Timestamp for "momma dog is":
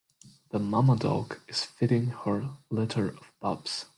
0.57-1.63